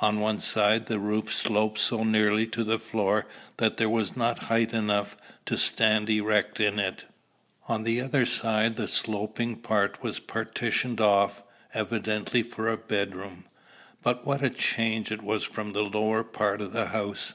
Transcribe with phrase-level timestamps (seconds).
[0.00, 3.26] On one side the roof sloped so nearly to the floor
[3.58, 6.80] that there was not height enough to stand erect in.
[7.68, 11.42] On the other side the sloping part was partitioned off,
[11.74, 13.44] evidently for a bedroom.
[14.02, 17.34] But what a change it was from the lower part of the house!